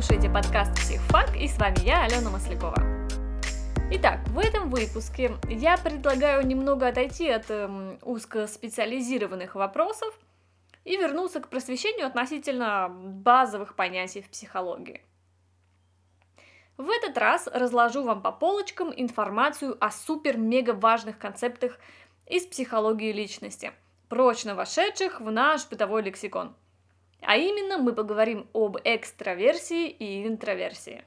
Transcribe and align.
Слушаете 0.00 0.30
подкаст 0.30 0.74
«Психфак» 0.76 1.36
и 1.36 1.46
с 1.46 1.58
вами 1.58 1.78
я, 1.84 2.04
Алена 2.04 2.30
Маслякова. 2.30 2.74
Итак, 3.90 4.20
в 4.28 4.38
этом 4.38 4.70
выпуске 4.70 5.32
я 5.50 5.76
предлагаю 5.76 6.46
немного 6.46 6.88
отойти 6.88 7.28
от 7.28 7.50
эм, 7.50 7.98
узкоспециализированных 8.00 9.56
вопросов 9.56 10.18
и 10.86 10.96
вернуться 10.96 11.40
к 11.40 11.48
просвещению 11.48 12.06
относительно 12.06 12.88
базовых 12.88 13.74
понятий 13.74 14.22
в 14.22 14.30
психологии. 14.30 15.02
В 16.78 16.88
этот 16.88 17.18
раз 17.18 17.46
разложу 17.52 18.02
вам 18.02 18.22
по 18.22 18.32
полочкам 18.32 18.94
информацию 18.96 19.76
о 19.84 19.90
супер-мега 19.90 20.72
важных 20.72 21.18
концептах 21.18 21.78
из 22.24 22.46
психологии 22.46 23.12
личности, 23.12 23.72
прочно 24.08 24.54
вошедших 24.54 25.20
в 25.20 25.30
наш 25.30 25.68
бытовой 25.68 26.00
лексикон– 26.00 26.56
а 27.22 27.36
именно 27.36 27.78
мы 27.78 27.92
поговорим 27.92 28.48
об 28.52 28.76
экстраверсии 28.84 29.88
и 29.88 30.26
интроверсии. 30.26 31.04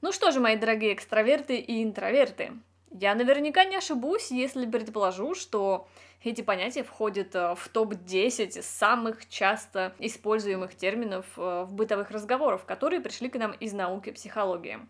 Ну 0.00 0.12
что 0.12 0.30
же, 0.30 0.40
мои 0.40 0.56
дорогие 0.56 0.94
экстраверты 0.94 1.56
и 1.56 1.82
интроверты, 1.82 2.52
я 2.90 3.14
наверняка 3.14 3.64
не 3.64 3.76
ошибусь, 3.76 4.30
если 4.30 4.66
предположу, 4.66 5.34
что 5.34 5.86
эти 6.24 6.42
понятия 6.42 6.82
входят 6.82 7.34
э, 7.34 7.54
в 7.54 7.68
топ-10 7.68 8.62
самых 8.62 9.28
часто 9.28 9.94
используемых 10.00 10.74
терминов 10.74 11.26
э, 11.36 11.64
в 11.64 11.72
бытовых 11.72 12.10
разговорах, 12.10 12.66
которые 12.66 13.00
пришли 13.00 13.28
к 13.28 13.38
нам 13.38 13.52
из 13.52 13.72
науки 13.72 14.10
психологии. 14.10 14.80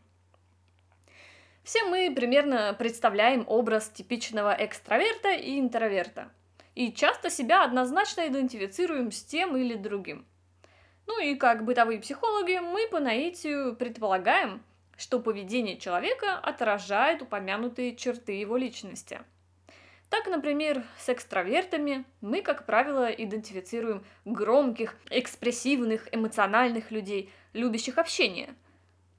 Все 1.63 1.85
мы 1.85 2.13
примерно 2.15 2.75
представляем 2.77 3.45
образ 3.47 3.91
типичного 3.91 4.57
экстраверта 4.59 5.33
и 5.35 5.61
интроверта. 5.61 6.31
И 6.75 6.93
часто 6.93 7.29
себя 7.29 7.65
однозначно 7.65 8.27
идентифицируем 8.27 9.13
с 9.13 9.23
тем 9.23 9.57
или 9.57 9.75
другим. 9.75 10.27
Ну 11.11 11.21
и 11.21 11.35
как 11.35 11.65
бытовые 11.65 11.99
психологи 11.99 12.61
мы 12.61 12.87
по 12.87 13.01
наитию 13.01 13.75
предполагаем, 13.75 14.63
что 14.97 15.19
поведение 15.19 15.77
человека 15.77 16.39
отражает 16.39 17.21
упомянутые 17.21 17.97
черты 17.97 18.33
его 18.35 18.57
личности. 18.57 19.21
Так, 20.09 20.29
например, 20.29 20.85
с 20.99 21.09
экстравертами 21.09 22.05
мы, 22.21 22.43
как 22.43 22.65
правило, 22.65 23.07
идентифицируем 23.11 24.05
громких, 24.25 24.95
экспрессивных, 25.11 26.09
эмоциональных 26.13 26.93
людей, 26.93 27.33
любящих 27.55 27.99
общение. 27.99 28.55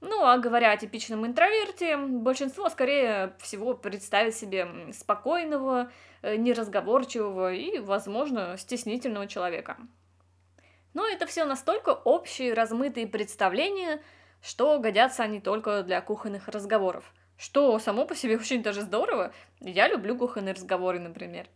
Ну, 0.00 0.24
а 0.24 0.38
говоря 0.38 0.72
о 0.72 0.78
типичном 0.78 1.26
интроверте, 1.26 1.98
большинство, 1.98 2.70
скорее 2.70 3.34
всего, 3.38 3.74
представит 3.74 4.34
себе 4.34 4.66
спокойного, 4.94 5.92
э, 6.22 6.36
неразговорчивого 6.36 7.52
и, 7.52 7.80
возможно, 7.80 8.56
стеснительного 8.56 9.26
человека. 9.26 9.76
Но 10.94 11.06
это 11.06 11.26
все 11.26 11.44
настолько 11.44 11.90
общие, 11.90 12.52
размытые 12.52 13.06
представления, 13.06 14.02
что 14.42 14.78
годятся 14.78 15.22
они 15.22 15.40
только 15.40 15.82
для 15.82 16.00
кухонных 16.00 16.48
разговоров. 16.48 17.12
Что 17.38 17.78
само 17.78 18.04
по 18.04 18.14
себе 18.14 18.36
очень 18.38 18.62
даже 18.62 18.82
здорово. 18.82 19.32
Я 19.60 19.88
люблю 19.88 20.16
кухонные 20.16 20.54
разговоры, 20.54 20.98
например. 20.98 21.46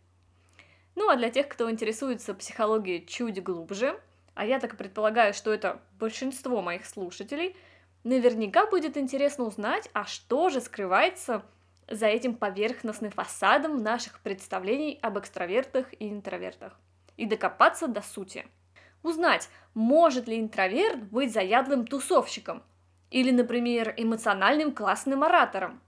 Ну 0.95 1.09
а 1.09 1.15
для 1.15 1.29
тех, 1.29 1.47
кто 1.47 1.69
интересуется 1.69 2.33
психологией 2.33 3.05
чуть 3.05 3.43
глубже, 3.43 3.99
а 4.33 4.45
я 4.45 4.59
так 4.59 4.77
предполагаю, 4.77 5.33
что 5.33 5.53
это 5.53 5.79
большинство 5.99 6.61
моих 6.61 6.87
слушателей, 6.87 7.55
наверняка 8.03 8.65
будет 8.65 8.97
интересно 8.97 9.45
узнать, 9.45 9.89
а 9.93 10.05
что 10.05 10.49
же 10.49 10.59
скрывается 10.59 11.43
за 11.87 12.07
этим 12.07 12.33
поверхностным 12.33 13.11
фасадом 13.11 13.77
наших 13.77 14.19
представлений 14.21 14.97
об 15.03 15.19
экстравертах 15.19 15.93
и 15.93 16.09
интровертах. 16.09 16.79
И 17.15 17.25
докопаться 17.25 17.87
до 17.87 18.01
сути– 18.01 18.47
Узнать, 19.03 19.49
может 19.73 20.27
ли 20.27 20.39
интроверт 20.39 21.03
быть 21.03 21.31
заядлым 21.31 21.85
тусовщиком 21.85 22.63
или, 23.11 23.31
например, 23.31 23.93
эмоциональным 23.95 24.73
классным 24.73 25.23
оратором. 25.23 25.81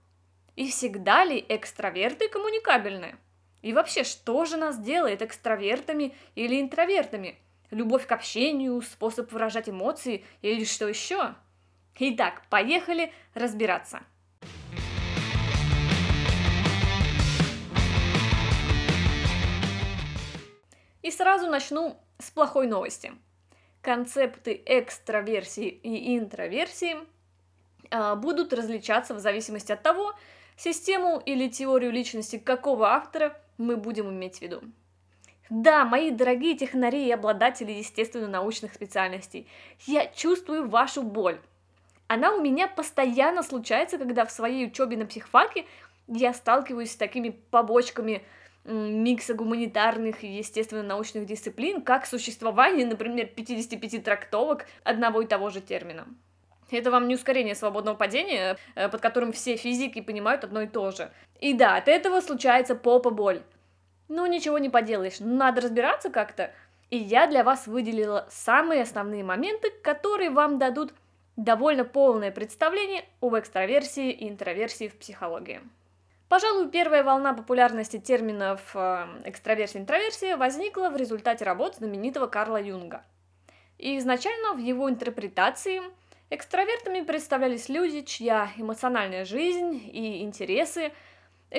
И 0.56 0.68
всегда 0.68 1.24
ли 1.24 1.44
экстраверты 1.48 2.28
коммуникабельны? 2.28 3.16
И 3.62 3.72
вообще, 3.72 4.04
что 4.04 4.44
же 4.44 4.56
нас 4.56 4.78
делает 4.78 5.22
экстравертами 5.22 6.14
или 6.34 6.60
интровертами? 6.60 7.38
Любовь 7.70 8.06
к 8.06 8.12
общению, 8.12 8.80
способ 8.82 9.30
выражать 9.32 9.68
эмоции 9.68 10.24
или 10.42 10.64
что 10.64 10.88
еще? 10.88 11.34
Итак, 11.98 12.42
поехали 12.48 13.12
разбираться. 13.34 14.00
И 21.02 21.10
сразу 21.10 21.48
начну 21.48 21.98
с 22.20 22.30
плохой 22.30 22.66
новости. 22.66 23.12
Концепты 23.82 24.60
экстраверсии 24.66 25.68
и 25.68 26.18
интроверсии 26.18 26.96
а, 27.90 28.14
будут 28.14 28.52
различаться 28.52 29.14
в 29.14 29.18
зависимости 29.18 29.72
от 29.72 29.82
того, 29.82 30.14
систему 30.56 31.22
или 31.24 31.48
теорию 31.48 31.90
личности 31.90 32.38
какого 32.38 32.88
автора 32.90 33.40
мы 33.56 33.76
будем 33.76 34.10
иметь 34.10 34.38
в 34.38 34.42
виду. 34.42 34.60
Да, 35.48 35.84
мои 35.84 36.10
дорогие 36.10 36.56
технари 36.56 37.06
и 37.06 37.10
обладатели 37.10 37.72
естественно-научных 37.72 38.72
специальностей, 38.74 39.48
я 39.86 40.06
чувствую 40.06 40.68
вашу 40.68 41.02
боль. 41.02 41.40
Она 42.06 42.34
у 42.34 42.40
меня 42.40 42.68
постоянно 42.68 43.42
случается, 43.42 43.98
когда 43.98 44.24
в 44.24 44.30
своей 44.30 44.66
учебе 44.66 44.96
на 44.96 45.06
психфаке 45.06 45.64
я 46.06 46.34
сталкиваюсь 46.34 46.92
с 46.92 46.96
такими 46.96 47.30
побочками– 47.50 48.22
микса 48.64 49.34
гуманитарных 49.34 50.22
и 50.22 50.28
естественно-научных 50.38 51.26
дисциплин, 51.26 51.82
как 51.82 52.06
существование, 52.06 52.86
например, 52.86 53.26
55 53.26 54.04
трактовок 54.04 54.66
одного 54.84 55.22
и 55.22 55.26
того 55.26 55.50
же 55.50 55.60
термина. 55.60 56.06
Это 56.70 56.90
вам 56.90 57.08
не 57.08 57.16
ускорение 57.16 57.54
свободного 57.54 57.96
падения, 57.96 58.56
э, 58.74 58.88
под 58.88 59.00
которым 59.00 59.32
все 59.32 59.56
физики 59.56 60.00
понимают 60.00 60.44
одно 60.44 60.62
и 60.62 60.66
то 60.66 60.90
же. 60.90 61.10
И 61.40 61.52
да, 61.52 61.76
от 61.76 61.88
этого 61.88 62.20
случается 62.20 62.74
попа 62.74 63.10
боль. 63.10 63.42
Ну, 64.08 64.26
ничего 64.26 64.58
не 64.58 64.68
поделаешь, 64.68 65.20
надо 65.20 65.62
разбираться 65.62 66.10
как-то. 66.10 66.52
И 66.90 66.96
я 66.96 67.26
для 67.26 67.44
вас 67.44 67.66
выделила 67.66 68.26
самые 68.30 68.82
основные 68.82 69.24
моменты, 69.24 69.70
которые 69.82 70.30
вам 70.30 70.58
дадут 70.58 70.92
довольно 71.36 71.84
полное 71.84 72.30
представление 72.30 73.04
об 73.20 73.36
экстраверсии 73.36 74.10
и 74.10 74.28
интроверсии 74.28 74.88
в 74.88 74.96
психологии. 74.96 75.60
Пожалуй, 76.30 76.70
первая 76.70 77.02
волна 77.02 77.34
популярности 77.34 77.98
терминов 77.98 78.60
э, 78.74 79.04
экстраверсия 79.24 79.80
и 79.80 79.82
интроверсия 79.82 80.36
возникла 80.36 80.88
в 80.88 80.96
результате 80.96 81.44
работ 81.44 81.74
знаменитого 81.74 82.28
Карла 82.28 82.62
Юнга. 82.62 83.02
И 83.78 83.98
изначально 83.98 84.54
в 84.54 84.58
его 84.58 84.88
интерпретации 84.88 85.82
экстравертами 86.30 87.00
представлялись 87.00 87.68
люди, 87.68 88.02
чья 88.02 88.48
эмоциональная 88.56 89.24
жизнь 89.24 89.82
и 89.92 90.22
интересы 90.22 90.92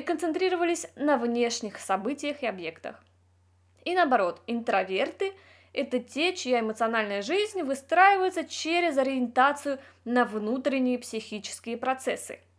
концентрировались 0.05 0.87
на 0.95 1.17
внешних 1.17 1.77
событиях 1.77 2.41
и 2.41 2.47
объектах. 2.47 3.03
И 3.83 3.93
наоборот, 3.93 4.41
интроверты– 4.47 5.33
это 5.73 5.99
те, 5.99 6.33
чья 6.33 6.61
эмоциональная 6.61 7.21
жизнь 7.21 7.61
выстраивается 7.63 8.45
через 8.45 8.97
ориентацию 8.97 9.79
на 10.05 10.23
внутренние 10.23 10.97
психические 10.97 11.75
процессы– 11.75 12.39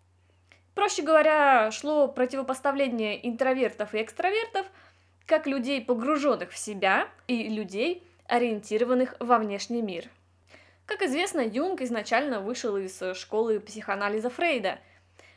Проще 0.75 1.03
говоря, 1.03 1.71
шло 1.71 2.09
противопоставление 2.09 3.29
интровертов 3.29 3.95
и 3.95 4.03
экстравертов, 4.03 4.67
как 5.27 5.47
людей, 5.47 5.85
погруженных 5.85 6.51
в 6.51 6.59
себя, 6.59 7.09
и 7.29 7.49
людей, 7.49 8.03
ориентированных 8.27 9.15
во 9.21 9.39
внешний 9.39 9.83
мир. 9.83 10.09
Как 10.87 11.03
известно, 11.03 11.41
Юнг 11.41 11.81
изначально 11.83 12.41
вышел 12.41 12.77
из 12.77 13.01
школы 13.15 13.61
психоанализа 13.61 14.31
Фрейда, 14.31 14.79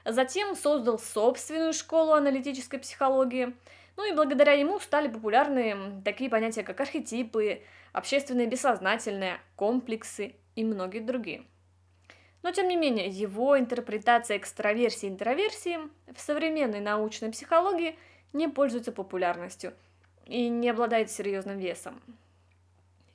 затем 0.05 0.55
создал 0.55 0.99
собственную 0.99 1.73
школу 1.73 2.13
аналитической 2.13 2.77
психологии, 2.77 3.53
ну 3.97 4.09
и 4.09 4.15
благодаря 4.15 4.53
ему 4.53 4.79
стали 4.79 5.07
популярны 5.07 6.01
такие 6.03 6.29
понятия, 6.29 6.63
как 6.63 6.79
архетипы, 6.79 7.61
общественное 7.93 8.47
бессознательное, 8.47 9.39
комплексы 9.55 10.35
и 10.55 10.63
многие 10.63 10.99
другие. 10.99 11.45
Но, 12.45 12.51
тем 12.51 12.67
не 12.67 12.75
менее, 12.75 13.07
его 13.07 13.57
интерпретация 13.57 14.37
экстраверсии 14.37 15.07
и 15.07 15.09
интроверсии 15.09 15.79
в 16.13 16.21
современной 16.21 16.79
научной 16.79 17.31
психологии 17.31 17.97
не 18.33 18.47
пользуется 18.47 18.91
популярностью 18.91 19.73
и 20.27 20.47
не 20.47 20.69
обладает 20.69 21.09
серьезным 21.09 21.57
весом. 21.57 21.99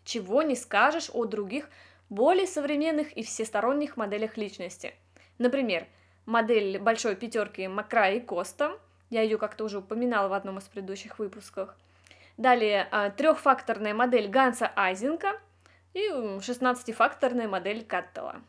Чего 0.03 0.43
не 0.43 0.57
скажешь 0.57 1.11
о 1.13 1.27
других, 1.27 1.71
более 2.09 2.49
современных 2.49 3.13
и 3.13 3.23
всесторонних 3.23 3.97
моделях 3.97 4.37
личности. 4.37 4.95
Например, 5.39 5.87
модель 6.27 6.81
большой 6.81 7.15
пятерки 7.15 7.69
Макра 7.69 8.11
и 8.11 8.19
Коста, 8.19 8.77
я 9.11 9.23
ее 9.23 9.39
как-то 9.39 9.63
уже 9.63 9.79
упоминала 9.79 10.27
в 10.27 10.33
одном 10.33 10.59
из 10.59 10.65
предыдущих 10.65 11.21
выпусков. 11.21 11.73
Далее 12.37 12.89
а, 12.91 13.11
трехфакторная 13.11 13.95
модель 13.95 14.27
Ганса 14.27 14.73
Айзенка 14.75 15.39
и 15.95 16.09
16-факторная 16.09 17.47
модель 17.47 17.85
Каттела. 17.85 18.43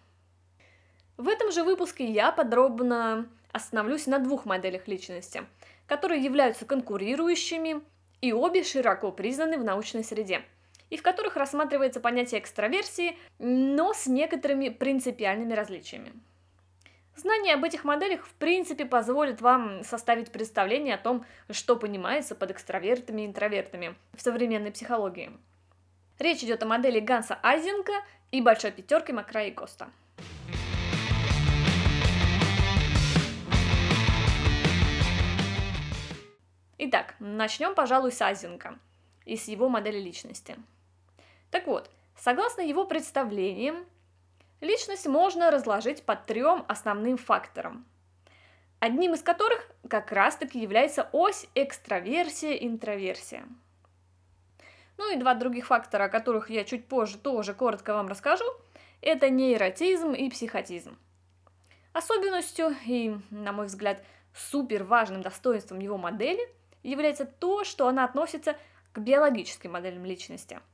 В 1.22 1.28
этом 1.28 1.52
же 1.52 1.64
выпуске 1.64 2.04
я 2.04 2.32
подробно 2.32 3.30
остановлюсь 3.52 4.08
на 4.08 4.18
двух 4.18 4.46
моделях 4.46 4.88
личности, 4.88 5.44
которые 5.86 6.20
являются 6.24 6.66
конкурирующими 6.66 7.82
и 8.22 8.34
обе 8.34 8.64
широко 8.64 9.12
признаны 9.12 9.60
в 9.60 9.64
научной 9.64 10.04
среде. 10.04 10.42
и 10.90 10.98
в 10.98 11.04
которых 11.04 11.38
рассматривается 11.38 12.00
понятие 12.00 12.42
экстраверсии, 12.42 13.18
но 13.38 13.94
с 13.94 14.08
некоторыми 14.08 14.70
принципиальными 14.70 15.54
различиями. 15.54 16.12
Знание 17.16 17.54
об 17.54 17.64
этих 17.64 17.84
моделях 17.84 18.26
в 18.26 18.34
принципе 18.34 18.86
позволит 18.86 19.42
вам 19.42 19.84
составить 19.84 20.32
представление 20.32 20.96
о 20.96 20.98
том, 20.98 21.24
что 21.52 21.76
понимается 21.76 22.34
под 22.34 22.50
экстравертами 22.50 23.22
и 23.22 23.26
интровертами 23.28 23.96
в 24.14 24.22
современной 24.22 24.72
психологии. 24.72 25.32
Речь 26.18 26.44
идет 26.44 26.64
о 26.64 26.66
модели 26.66 27.00
Ганса 27.00 27.40
Айзенка 27.44 27.94
и 28.32 28.42
большой 28.42 28.72
пятерки 28.72 29.14
Макра 29.14 29.44
и 29.44 29.52
Коста. 29.52 29.92
Итак, 36.84 37.14
начнем, 37.20 37.76
пожалуй, 37.76 38.12
с 38.12 38.20
Айзенка 38.24 38.80
и 39.26 39.38
с 39.38 39.48
его 39.48 39.70
модели 39.70 40.00
личности. 40.00 40.58
Так 41.52 41.68
вот, 41.68 41.92
согласно 42.18 42.62
его 42.62 42.86
представлениям, 42.86 43.86
личность 44.62 45.06
можно 45.06 45.52
разложить 45.52 46.02
по 46.02 46.16
трем 46.16 46.66
основным 46.68 47.18
факторам, 47.18 47.86
одним 48.80 49.14
из 49.14 49.22
которых 49.22 49.64
как 49.88 50.12
раз-таки 50.12 50.60
является 50.60 51.08
ось 51.12 51.46
экстраверсия-интроверсия. 51.54 53.44
Ну 54.98 55.14
и 55.14 55.18
два 55.18 55.36
других 55.36 55.68
фактора, 55.68 56.06
о 56.06 56.10
которых 56.10 56.50
я 56.50 56.64
чуть 56.64 56.88
позже 56.88 57.20
тоже 57.20 57.54
коротко 57.54 57.94
вам 57.94 58.08
расскажу, 58.08 58.46
это 59.02 59.30
нейротизм 59.30 60.14
и 60.14 60.32
психотизм. 60.32 60.98
Особенностью 61.94 62.76
и, 62.88 63.16
на 63.30 63.52
мой 63.52 63.68
взгляд, 63.68 64.04
супер 64.34 64.84
важным 64.84 65.22
достоинством 65.22 65.78
его 65.78 66.00
модели 66.00 66.50
является 66.84 67.26
то, 67.26 67.64
что 67.64 67.88
она 67.88 68.04
относится 68.04 68.56
к 68.94 69.00
биологическим 69.00 69.72
моделям 69.72 70.06
личности– 70.06 70.60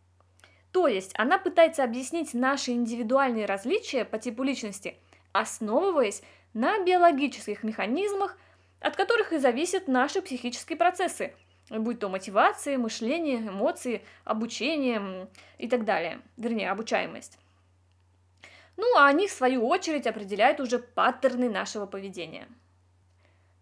то 0.77 0.88
есть 0.88 1.12
она 1.18 1.39
пытается 1.39 1.83
объяснить 1.83 2.36
наши 2.36 2.71
индивидуальные 2.71 3.45
различия 3.45 4.06
по 4.06 4.19
типу 4.19 4.44
личности, 4.44 4.98
основываясь 5.31 6.21
на 6.54 6.83
биологических 6.83 7.63
механизмах, 7.63 8.38
от 8.80 8.95
которых 8.95 9.33
и 9.33 9.39
зависят 9.39 9.88
наши 9.88 10.21
психические 10.21 10.77
процессы, 10.77 11.33
будь 11.69 12.00
то 12.00 12.10
мотивация, 12.10 12.77
мышление, 12.77 13.39
эмоции, 13.39 14.03
обучение 14.24 15.27
и 15.57 15.68
так 15.68 15.83
далее, 15.83 16.19
вернее, 16.38 16.69
обучаемость. 16.69 17.39
Ну, 18.75 18.86
а 18.98 19.07
они, 19.07 19.27
в 19.27 19.31
свою 19.31 19.68
очередь, 19.68 20.06
определяют 20.06 20.60
уже 20.60 20.77
паттерны 20.77 21.50
нашего 21.50 21.88
поведения. 21.88 22.48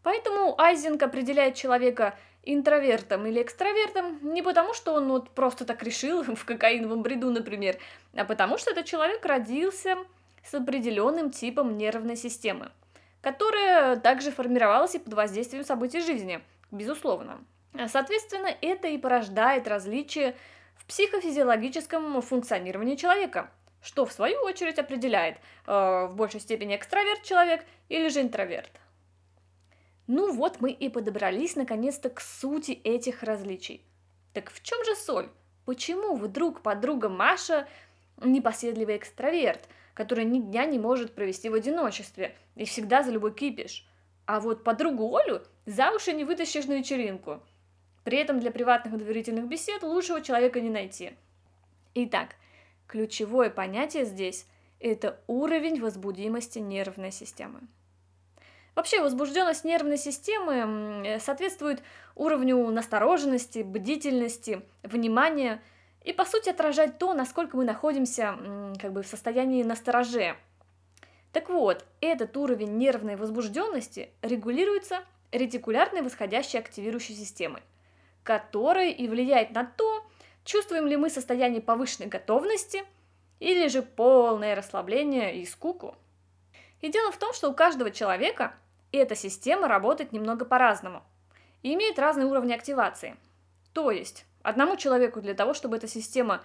Поэтому 0.03 0.59
Айзенг 0.59 1.01
определяет 1.01 1.55
человека 1.55 2.17
интровертом 2.45 3.25
или 3.25 3.41
экстравертом 3.41 4.19
не 4.21 4.41
потому, 4.41 4.73
что 4.73 4.93
он 4.93 5.09
вот 5.09 5.29
просто 5.31 5.65
так 5.65 5.83
решил 5.83 6.23
в 6.35 6.45
кокаиновом 6.45 7.01
бреду, 7.01 7.29
например, 7.31 7.77
а 8.13 8.25
потому 8.25 8.57
что 8.57 8.71
этот 8.71 8.85
человек 8.85 9.25
родился 9.25 9.97
с 10.43 10.53
определенным 10.53 11.31
типом 11.31 11.77
нервной 11.77 12.15
системы, 12.15 12.71
которая 13.21 13.97
также 13.97 14.31
формировалась 14.31 14.95
и 14.95 14.99
под 14.99 15.13
воздействием 15.13 15.65
событий 15.65 16.01
жизни, 16.01 16.39
безусловно. 16.71 17.39
Соответственно, 17.87 18.49
это 18.61 18.87
и 18.87 18.97
порождает 18.97 19.67
различия 19.67 20.35
в 20.75 20.85
психофизиологическом 20.85 22.21
функционировании 22.21 22.95
человека, 22.95 23.49
что 23.81 24.05
в 24.05 24.11
свою 24.11 24.39
очередь 24.41 24.79
определяет, 24.79 25.37
э, 25.67 26.07
в 26.09 26.15
большей 26.15 26.39
степени 26.39 26.75
экстраверт 26.75 27.23
человек 27.23 27.65
или 27.89 28.07
же 28.07 28.21
интроверт. 28.21 28.71
Ну 30.07 30.31
вот 30.31 30.61
мы 30.61 30.71
и 30.71 30.89
подобрались 30.89 31.55
наконец-то 31.55 32.09
к 32.09 32.21
сути 32.21 32.71
этих 32.71 33.23
различий. 33.23 33.83
Так 34.33 34.51
в 34.51 34.61
чем 34.61 34.83
же 34.85 34.95
соль? 34.95 35.29
Почему 35.65 36.15
вдруг 36.15 36.61
подруга 36.61 37.09
Маша 37.09 37.67
непоседливый 38.21 38.97
экстраверт, 38.97 39.67
который 39.95 40.25
ни 40.25 40.39
дня 40.39 40.65
не 40.65 40.77
может 40.77 41.15
провести 41.15 41.49
в 41.49 41.55
одиночестве 41.55 42.35
и 42.55 42.65
всегда 42.65 43.01
за 43.01 43.11
любой 43.11 43.33
кипиш? 43.33 43.87
А 44.27 44.39
вот 44.39 44.63
подругу 44.63 45.15
Олю 45.15 45.41
за 45.65 45.91
уши 45.91 46.13
не 46.13 46.23
вытащишь 46.23 46.65
на 46.65 46.73
вечеринку. 46.73 47.41
При 48.03 48.19
этом 48.19 48.39
для 48.39 48.51
приватных 48.51 48.97
доверительных 48.97 49.47
бесед 49.47 49.81
лучшего 49.81 50.21
человека 50.21 50.61
не 50.61 50.69
найти. 50.69 51.13
Итак, 51.95 52.35
ключевое 52.87 53.49
понятие 53.49 54.05
здесь– 54.05 54.45
это 54.79 55.19
уровень 55.25 55.81
возбудимости 55.81 56.59
нервной 56.59 57.11
системы. 57.11 57.61
Вообще, 58.75 59.01
возбужденность 59.01 59.63
нервной 59.63 59.97
системы 59.97 61.17
соответствует 61.21 61.81
уровню 62.13 62.57
настороженности, 62.71 63.59
бдительности, 63.59 64.61
внимания 64.83 65.61
и, 66.03 66.11
по 66.11 66.25
сути, 66.25 66.49
отражает 66.49 66.97
то, 66.97 67.13
насколько 67.13 67.55
мы 67.55 67.63
находимся 67.63 68.37
как 68.79 68.91
бы 68.91 69.01
в 69.01 69.07
состоянии 69.07 69.63
настороже. 69.63 70.35
Так 71.31 71.49
вот, 71.49 71.85
этот 72.01 72.35
уровень 72.35 72.77
нервной 72.77 73.15
возбужденности 73.15 74.09
регулируется 74.21 75.03
ретикулярной 75.31 76.01
восходящей 76.01 76.59
активирующей 76.59 77.15
системой, 77.15 77.61
которая 78.23 78.89
и 78.89 79.07
влияет 79.07 79.51
на 79.51 79.65
то, 79.65 80.05
чувствуем 80.43 80.85
ли 80.85 80.97
мы 80.97 81.09
состояние 81.09 81.61
повышенной 81.61 82.07
готовности 82.07 82.83
или 83.39 83.67
же 83.67 83.81
полное 83.81 84.53
расслабление 84.53 85.37
и 85.37 85.45
скуку. 85.45 85.95
И 86.81 86.89
дело 86.89 87.11
в 87.11 87.17
том, 87.17 87.33
что 87.33 87.49
у 87.49 87.53
каждого 87.53 87.89
человека 87.89 88.53
и 88.91 88.97
эта 88.97 89.15
система 89.15 89.67
работает 89.67 90.11
немного 90.11 90.45
по-разному 90.45 91.03
и 91.63 91.73
имеет 91.73 91.99
разные 91.99 92.27
уровни 92.27 92.53
активации. 92.53 93.17
То 93.73 93.91
есть, 93.91 94.25
одному 94.43 94.77
человеку 94.77 95.21
для 95.21 95.33
того, 95.33 95.53
чтобы 95.53 95.77
эта 95.77 95.87
система 95.87 96.41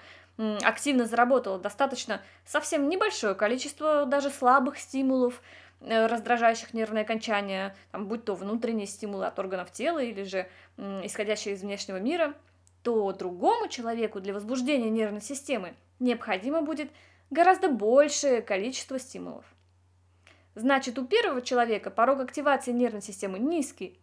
активно 0.63 1.07
заработала, 1.07 1.59
достаточно 1.59 2.23
совсем 2.47 2.89
небольшое 2.89 3.35
количество 3.35 4.07
даже 4.07 4.31
слабых 4.31 4.79
стимулов, 4.79 5.43
э, 5.81 6.07
раздражающих 6.07 6.73
нервное 6.73 7.03
окончание, 7.03 7.77
там, 7.93 8.07
будь 8.07 8.25
то 8.25 8.35
внутренние 8.35 8.87
стимулы 8.87 9.27
от 9.27 9.39
органов 9.39 9.71
тела 9.71 9.99
или 9.99 10.23
же 10.23 10.49
исходящие 10.79 11.55
из 11.55 11.61
внешнего 11.61 11.99
мира, 11.99 12.35
то 12.83 13.13
другому 13.13 13.69
человеку 13.69 14.21
для 14.21 14.33
возбуждения 14.33 14.89
нервной 14.89 15.21
системы 15.21 15.75
необходимо 15.99 16.63
будет 16.63 16.91
гораздо 17.29 17.69
большее 17.69 18.41
количество 18.41 18.99
стимулов. 18.99 19.45
Значит, 20.55 20.99
у 20.99 21.07
первого 21.07 21.43
человека 21.43 21.91
порог 21.91 22.21
активации 22.21 22.73
нервной 22.73 23.03
системы 23.03 23.39
низкий, 23.39 24.01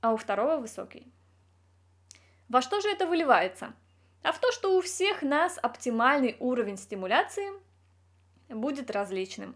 а 0.00 0.12
у 0.12 0.16
второго 0.16 0.56
высокий. 0.56 1.06
Во 2.48 2.60
что 2.62 2.80
же 2.80 2.88
это 2.88 3.06
выливается? 3.06 3.72
А 4.22 4.32
в 4.32 4.38
то, 4.38 4.50
что 4.52 4.76
у 4.76 4.80
всех 4.80 5.22
нас 5.22 5.58
оптимальный 5.62 6.36
уровень 6.40 6.78
стимуляции 6.78 7.48
будет 8.48 8.90
различным. 8.90 9.54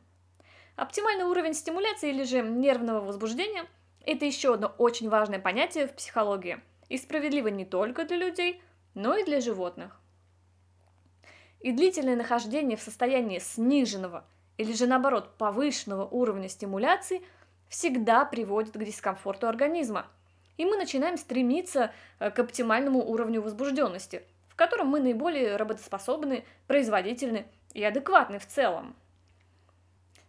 Оптимальный 0.77 1.25
уровень 1.25 1.55
стимуляции 1.55 2.11
или 2.11 2.23
же 2.23 2.43
нервного 2.43 3.01
возбуждения– 3.01 3.67
это 4.07 4.25
еще 4.25 4.55
одно 4.55 4.69
очень 4.79 5.09
важное 5.09 5.41
понятие 5.41 5.89
в 5.89 5.95
психологии 5.95 6.61
и 6.89 6.99
справедливо 6.99 7.49
не 7.49 7.65
только 7.65 8.05
для 8.05 8.17
людей, 8.17 8.63
но 8.95 9.17
и 9.17 9.25
для 9.25 9.41
животных. 9.41 10.01
И 11.61 11.73
длительное 11.73 12.15
нахождение 12.15 12.77
в 12.77 12.83
состоянии 12.83 13.41
сниженного– 13.41 14.25
или 14.59 14.73
же 14.73 14.87
наоборот 14.87 15.39
повышенного 15.39 16.05
уровня 16.07 16.49
стимуляции 16.49 17.23
всегда 17.69 18.25
приводит 18.25 18.75
к 18.75 18.85
дискомфорту 18.85 19.47
организма. 19.47 20.07
И 20.57 20.65
мы 20.65 20.77
начинаем 20.77 21.17
стремиться 21.17 21.93
э, 22.19 22.31
к 22.31 22.39
оптимальному 22.41 22.99
уровню 23.09 23.41
возбужденности, 23.41 24.23
в 24.49 24.57
котором 24.57 24.89
мы 24.89 25.01
наиболее 25.01 25.57
работоспособны, 25.57 26.45
производительны 26.67 27.47
и 27.73 27.85
адекватны 27.85 28.41
в 28.41 28.47
целом. 28.47 28.97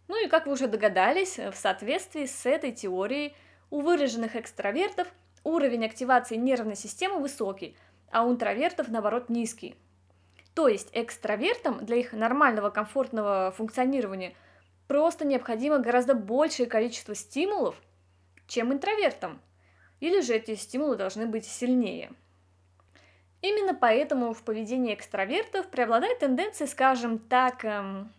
Ну 0.06 0.24
и 0.24 0.28
как 0.28 0.46
вы 0.46 0.52
уже 0.52 0.68
догадались, 0.68 1.38
в 1.38 1.54
соответствии 1.54 2.26
с 2.26 2.46
этой 2.46 2.72
теорией 2.72 3.34
у 3.70 3.80
выраженных 3.80 4.36
экстравертов 4.36 5.08
уровень 5.42 5.84
активации 5.84 6.36
нервной 6.36 6.76
системы 6.76 7.20
высокий, 7.20 7.76
а 8.12 8.24
у 8.24 8.32
интровертов, 8.32 8.88
наоборот, 8.88 9.28
низкий. 9.28 9.76
То 10.54 10.68
есть 10.68 10.90
экстравертам 10.92 11.84
для 11.84 11.96
их 11.96 12.12
нормального 12.12 12.70
комфортного 12.70 13.52
функционирования 13.56 14.34
просто 14.88 15.24
необходимо 15.24 15.78
гораздо 15.78 16.14
большее 16.14 16.66
количество 16.66 17.14
стимулов, 17.14 17.80
чем 18.46 18.72
интровертам. 18.72 19.40
Или 20.00 20.20
же 20.20 20.34
эти 20.34 20.56
стимулы 20.56 20.96
должны 20.96 21.26
быть 21.26 21.46
сильнее. 21.46 22.10
Именно 23.42 23.74
поэтому 23.74 24.34
в 24.34 24.42
поведении 24.42 24.92
экстравертов 24.94 25.68
преобладает 25.68 26.18
тенденция, 26.18 26.66
скажем 26.66 27.18
так, 27.18 27.64
эм, 27.64 28.12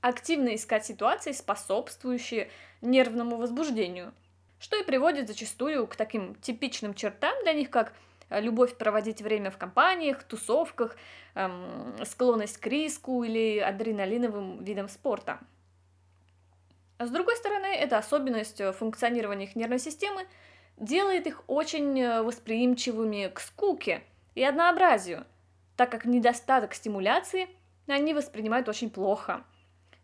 активно 0.00 0.54
искать 0.54 0.86
ситуации, 0.86 1.32
способствующие 1.32 2.50
нервному 2.80 3.36
возбуждению, 3.36 4.14
что 4.58 4.76
и 4.76 4.84
приводит 4.84 5.28
зачастую 5.28 5.86
к 5.86 5.96
таким 5.96 6.34
типичным 6.36 6.94
чертам 6.94 7.34
для 7.42 7.52
них, 7.52 7.68
как 7.68 7.92
любовь 8.40 8.76
проводить 8.76 9.22
время 9.22 9.50
в 9.50 9.58
компаниях, 9.58 10.22
тусовках, 10.22 10.96
эм, 11.34 11.94
склонность 12.04 12.58
к 12.58 12.66
риску 12.66 13.24
или 13.24 13.58
адреналиновым 13.58 14.62
видам 14.62 14.88
спорта. 14.88 15.38
С 16.98 17.10
другой 17.10 17.36
стороны, 17.36 17.66
эта 17.66 17.98
особенность 17.98 18.62
функционирования 18.74 19.44
их 19.46 19.56
нервной 19.56 19.78
системы 19.78 20.26
делает 20.76 21.26
их 21.26 21.42
очень 21.46 22.00
э, 22.00 22.22
восприимчивыми 22.22 23.28
к 23.28 23.40
скуке 23.40 24.02
и 24.34 24.42
однообразию, 24.42 25.26
так 25.76 25.90
как 25.90 26.04
недостаток 26.04 26.74
стимуляции 26.74 27.48
они 27.86 28.14
воспринимают 28.14 28.68
очень 28.68 28.90
плохо, 28.90 29.44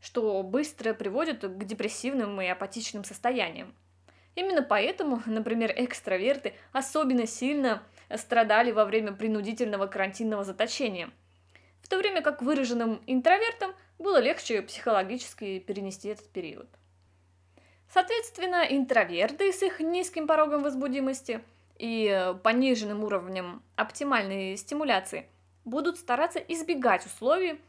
что 0.01 0.43
быстро 0.43 0.95
приводит 0.95 1.43
к 1.43 1.65
депрессивным 1.65 2.41
и 2.41 2.47
апатичным 2.47 3.05
состояниям. 3.05 3.75
Именно 4.35 4.63
поэтому, 4.63 5.23
например, 5.27 5.73
экстраверты 5.77 6.55
особенно 6.73 7.27
сильно 7.27 7.83
страдали 8.17 8.71
во 8.71 8.85
время 8.85 9.13
принудительного 9.13 9.87
карантинного 9.87 10.45
заточения, 10.45 11.11
в 11.83 11.89
то 11.89 11.99
время 11.99 12.23
как 12.23 12.43
выраженным 12.43 13.03
интровертам 13.07 13.73
было 13.99 14.21
легче 14.21 14.63
психологически 14.63 15.59
перенести 15.59 16.09
этот 16.09 16.29
период. 16.31 16.69
Соответственно, 17.93 18.67
интроверты 18.69 19.53
с 19.53 19.63
их 19.63 19.81
низким 19.81 20.27
порогом 20.27 20.63
возбудимости 20.63 21.41
и 21.79 22.35
пониженным 22.43 23.05
уровнем 23.05 23.63
оптимальной 23.77 24.57
стимуляции 24.57 25.27
будут 25.65 25.99
стараться 25.99 26.39
избегать 26.39 27.07
условий, 27.07 27.61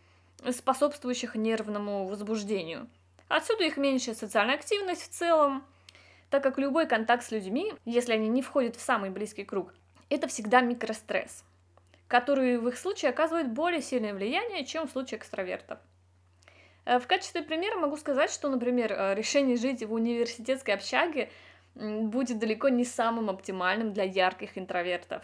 способствующих 0.51 1.35
нервному 1.35 2.07
возбуждению. 2.07 2.89
Отсюда 3.27 3.65
их 3.65 3.77
меньшая 3.77 4.15
социальная 4.15 4.55
активность 4.55 5.03
в 5.03 5.09
целом, 5.09 5.63
так 6.29 6.43
как 6.43 6.57
любой 6.57 6.87
контакт 6.87 7.23
с 7.23 7.31
людьми, 7.31 7.73
если 7.85 8.13
они 8.13 8.27
не 8.27 8.41
входят 8.41 8.75
в 8.75 8.81
самый 8.81 9.09
близкий 9.09 9.45
круг, 9.45 9.73
это 10.09 10.27
всегда 10.27 10.61
микростресс, 10.61 11.43
который 12.07 12.57
в 12.57 12.67
их 12.67 12.77
случае 12.77 13.09
оказывает 13.09 13.51
более 13.51 13.81
сильное 13.81 14.13
влияние, 14.13 14.65
чем 14.65 14.87
в 14.87 14.91
случае 14.91 15.19
экстравертов. 15.19 15.79
Э, 16.85 16.99
в 16.99 17.07
качестве 17.07 17.41
примера 17.41 17.77
могу 17.77 17.97
сказать, 17.97 18.31
что, 18.31 18.49
например, 18.49 18.91
э, 18.91 19.15
решение 19.15 19.57
жить 19.57 19.83
в 19.83 19.93
университетской 19.93 20.73
общаге 20.73 21.29
будет 21.75 22.39
далеко 22.39 22.69
не 22.69 22.83
самым 22.83 23.29
оптимальным 23.29 23.93
для 23.93 24.03
ярких 24.03 24.57
интровертов 24.57 25.23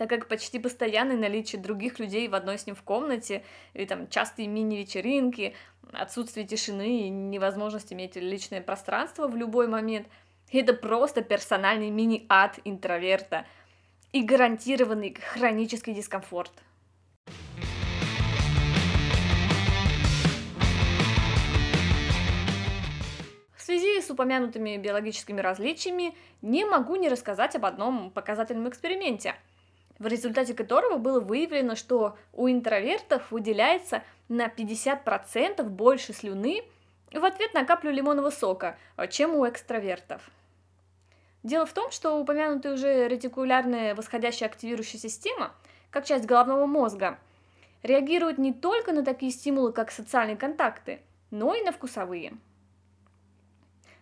так 0.00 0.08
как 0.08 0.28
почти 0.28 0.58
постоянное 0.58 1.18
наличие 1.18 1.60
других 1.60 1.98
людей 1.98 2.26
в 2.26 2.34
одной 2.34 2.56
с 2.56 2.64
ним 2.64 2.74
в 2.74 2.82
комнате, 2.82 3.44
и 3.74 3.84
там 3.84 4.08
частые 4.08 4.48
мини-вечеринки, 4.48 5.54
отсутствие 5.92 6.46
тишины 6.46 7.00
и 7.02 7.10
невозможность 7.10 7.92
иметь 7.92 8.16
личное 8.16 8.62
пространство 8.62 9.28
в 9.28 9.36
любой 9.36 9.68
момент, 9.68 10.06
это 10.50 10.72
просто 10.72 11.20
персональный 11.20 11.90
мини-ад 11.90 12.60
интроверта 12.64 13.44
и 14.12 14.22
гарантированный 14.22 15.14
хронический 15.14 15.94
дискомфорт. 15.94 16.52
В 23.54 23.62
связи 23.62 24.00
с 24.00 24.10
упомянутыми 24.10 24.76
биологическими 24.78 25.40
различиями 25.40 26.16
не 26.42 26.64
могу 26.64 26.96
не 26.96 27.08
рассказать 27.08 27.54
об 27.54 27.66
одном 27.66 28.10
показательном 28.10 28.68
эксперименте, 28.68 29.36
в 30.00 30.06
результате 30.06 30.54
которого 30.54 30.98
было 30.98 31.20
выявлено, 31.20 31.76
что 31.76 32.16
у 32.32 32.48
интровертов 32.48 33.30
выделяется 33.30 34.02
на 34.28 34.48
50% 34.48 35.62
больше 35.62 36.12
слюны 36.12 36.64
в 37.12 37.24
ответ 37.24 37.54
на 37.54 37.64
каплю 37.64 37.92
лимонного 37.92 38.30
сока, 38.30 38.76
чем 39.08 39.36
у 39.36 39.48
экстравертов. 39.48 40.28
Дело 41.42 41.64
в 41.64 41.72
том, 41.72 41.90
что 41.90 42.18
упомянутая 42.18 42.74
уже 42.74 43.08
ретикулярная 43.08 43.94
восходящая 43.94 44.48
активирующая 44.48 45.00
система, 45.00 45.52
как 45.90 46.04
часть 46.04 46.26
головного 46.26 46.66
мозга, 46.66 47.18
реагирует 47.82 48.38
не 48.38 48.52
только 48.52 48.92
на 48.92 49.04
такие 49.04 49.32
стимулы, 49.32 49.72
как 49.72 49.90
социальные 49.90 50.36
контакты, 50.36 51.00
но 51.30 51.54
и 51.54 51.62
на 51.62 51.72
вкусовые. 51.72 52.34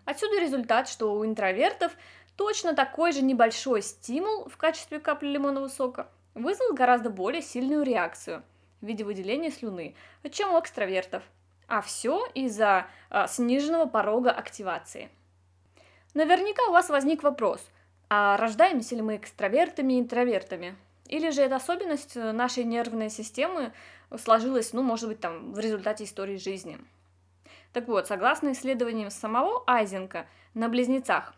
Отсюда 0.05 0.41
результат, 0.41 0.89
что 0.89 1.15
у 1.15 1.25
интровертов 1.25 1.93
точно 2.37 2.75
такой 2.75 3.13
же 3.13 3.23
небольшой 3.23 3.83
стимул 3.83 4.49
в 4.49 4.57
качестве 4.57 5.01
капли 5.01 5.29
лимонного 5.29 5.69
сока 5.69 6.09
вызвал 6.35 6.73
гораздо 6.73 7.11
более 7.11 7.43
сильную 7.43 7.83
реакцию 7.83 8.43
в 8.81 8.87
виде 8.87 9.05
выделения 9.05 9.51
слюны, 9.51 9.95
чем 10.31 10.55
у 10.55 10.61
экстравертов. 10.61 11.23
А 11.67 11.83
все 11.83 12.27
из-за 12.35 12.87
а, 13.11 13.27
сниженного 13.27 13.87
порога 13.87 14.31
активации. 14.31 15.11
Наверняка 16.15 16.63
у 16.69 16.73
вас 16.73 16.89
возник 16.89 17.23
вопрос, 17.23 17.61
а 18.09 18.37
рождаемся 18.37 18.97
ли 18.97 19.03
мы 19.03 19.17
экстравертами 19.17 19.95
и 19.95 20.01
интровертами? 20.01 20.77
Или 21.07 21.31
же 21.31 21.43
эта 21.43 21.57
особенность 21.57 22.17
э, 22.17 22.33
нашей 22.33 22.65
нервной 22.65 23.11
системы 23.11 23.73
сложилась, 24.17 24.73
ну, 24.73 24.83
может 24.83 25.09
быть, 25.09 25.21
там, 25.21 25.53
в 25.53 25.59
результате 25.59 26.05
истории 26.05 26.37
жизни? 26.37 26.79
Так 27.73 27.89
вот, 27.89 28.09
согласно 28.09 28.53
исследованиям 28.53 29.11
самого 29.11 29.63
Айзенка 29.67 30.27
на 30.55 30.69
близнецах, 30.69 31.35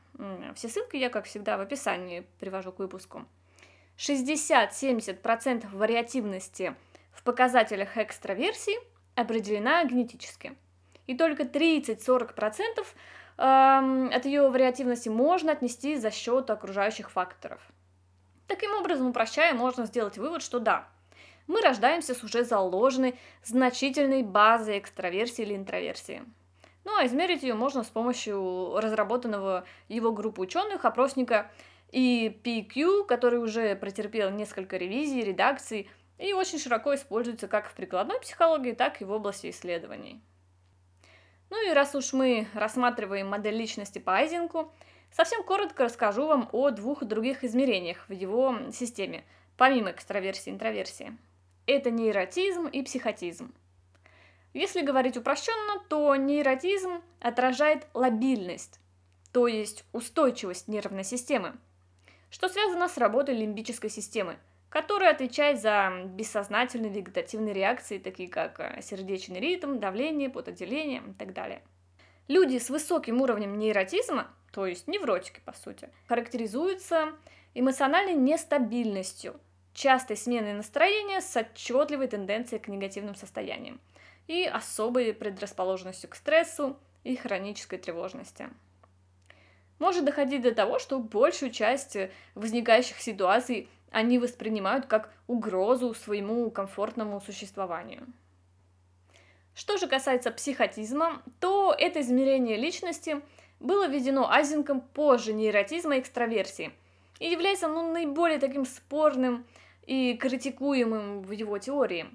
все 0.55 0.69
ссылки 0.69 0.97
я, 0.97 1.11
как 1.11 1.25
всегда, 1.25 1.57
в 1.57 1.61
описании 1.61 2.27
привожу 2.39 2.73
к 2.73 2.79
выпуску, 2.79 3.25
60-70% 3.99 5.75
вариативности 5.75 6.75
в 7.13 7.23
показателях 7.23 7.97
экстраверсии 7.97 8.79
определена 9.15 9.85
генетически. 9.85 10.55
И 11.07 11.17
только 11.17 11.43
30-40% 11.43 12.87
от 13.43 14.27
ее 14.27 14.51
вариативности 14.51 15.09
можно 15.09 15.53
отнести 15.53 15.97
за 15.97 16.11
счет 16.11 16.51
окружающих 16.51 17.11
факторов. 17.11 17.61
Таким 18.47 18.75
образом, 18.75 19.09
упрощая, 19.09 19.55
можно 19.55 19.87
сделать 19.87 20.19
вывод, 20.19 20.43
что 20.43 20.59
да, 20.59 20.87
мы 21.47 21.63
рождаемся 21.63 22.15
с 22.15 22.23
уже 22.23 22.45
заложенной 22.45 23.19
значительной 23.43 24.23
базой 24.23 24.79
экстраверсии 24.79 25.43
или 25.43 25.57
интроверсии. 25.57 26.23
Ну 26.85 26.95
а 26.97 27.07
измерить 27.07 27.43
ее 27.43 27.55
можно 27.55 27.83
с 27.83 27.89
помощью 27.89 28.79
разработанного 28.79 29.65
его 29.89 30.13
группы 30.13 30.43
ученых 30.43 30.85
опросника 30.85 31.51
EPQ, 31.93 33.07
который 33.07 33.39
уже 33.39 33.75
претерпел 33.75 34.31
несколько 34.31 34.77
ревизий, 34.77 35.23
редакций 35.23 35.89
и 36.19 36.35
очень 36.35 36.59
широко 36.59 36.95
используется 36.95 37.49
как 37.49 37.71
в 37.71 37.75
прикладной 37.75 38.21
психологии, 38.21 38.73
так 38.73 39.01
и 39.01 39.05
в 39.05 39.11
области 39.11 39.49
исследований. 39.49 40.21
Ну 41.51 41.69
и 41.69 41.73
раз 41.73 41.95
уж 41.95 42.13
мы 42.13 42.47
рассматриваем 42.55 43.29
модель 43.29 43.57
личности 43.57 43.99
по 43.99 44.17
Айзенку, 44.17 44.73
совсем 45.11 45.43
коротко 45.43 45.85
расскажу 45.85 46.27
вам 46.27 46.49
о 46.53 46.71
двух 46.71 47.05
других 47.05 47.43
измерениях 47.43 48.09
в 48.09 48.13
его 48.13 48.57
системе, 48.73 49.25
помимо 49.57 49.91
экстраверсии 49.91 50.51
и 50.51 50.53
интроверсии. 50.53 51.19
Это 51.67 51.91
нейротизм 51.91 52.67
и 52.69 52.83
психотизм. 52.83 53.53
Если 54.55 54.83
говорить 54.83 55.17
упрощенно, 55.17 55.83
то 55.89 56.15
нейротизм 56.17 57.03
отражает 57.21 57.87
лобильность, 57.95 58.81
то 59.33 59.47
есть 59.47 59.85
устойчивость 59.93 60.69
нервной 60.69 61.05
системы, 61.05 61.55
что 62.31 62.49
связано 62.49 62.89
с 62.89 62.97
работой 62.97 63.37
лимбической 63.37 63.91
системы– 63.91 64.39
которая 64.71 65.11
отвечает 65.11 65.61
за 65.61 65.93
бессознательные 66.07 66.93
вегетативные 66.93 67.53
реакции, 67.53 67.99
такие 67.99 68.29
как 68.29 68.61
э, 68.61 68.81
сердечный 68.83 69.41
ритм, 69.41 69.79
давление, 69.79 70.31
потоотделение 70.31 71.03
и 71.07 71.13
так 71.13 71.35
далее. 71.35 71.61
Люди 72.29 72.59
с 72.59 72.71
высоким 72.71 73.21
уровнем 73.21 73.59
нейротизма, 73.59 74.29
то 74.53 74.65
есть 74.65 74.87
невротики 74.87 75.41
по 75.45 75.53
сути, 75.53 75.91
характеризуются 76.07 77.13
эмоциональной 77.55 78.15
нестабильностью, 78.15 79.39
частой 79.75 80.17
сменой 80.17 80.53
настроения 80.53 81.21
с 81.21 81.37
отчетливой 81.37 82.07
тенденцией 82.07 82.61
к 82.61 82.69
негативным 82.69 83.17
состояниям 83.17 83.81
и 84.29 84.45
особой 84.45 85.13
предрасположенностью 85.13 86.09
к 86.09 86.15
стрессу 86.15 86.79
и 87.03 87.17
хронической 87.17 87.81
тревожности. 87.81 88.49
Может 89.81 90.05
доходить 90.05 90.43
до 90.43 90.55
того, 90.55 90.79
что 90.79 90.99
большую 90.99 91.51
часть 91.51 91.97
возникающих 92.35 93.01
ситуаций 93.01 93.67
они 93.91 94.19
воспринимают 94.19 94.87
как 94.87 95.13
угрозу 95.27 95.95
своему 95.95 96.51
комфортному 96.51 97.21
существованию. 97.21 98.07
Что 99.55 99.77
же 99.77 99.89
касается 99.89 100.31
психотизма, 100.31 101.23
то 101.41 101.75
это 101.77 102.01
измерение 102.01 102.57
личности 102.57 103.21
было 103.59 103.89
введено 103.89 104.31
Айзенком 104.31 104.81
позже 104.81 105.33
нейротизма 105.33 105.97
и 105.97 106.01
экстраверсии 106.01 106.73
и 107.19 107.29
является 107.29 107.69
ну, 107.69 107.93
наиболее 107.93 108.39
таким 108.39 108.65
спорным 108.65 109.45
и 109.87 110.15
критикуемым 110.15 111.23
в 111.23 111.33
его 111.33 111.59
теории. 111.59 112.07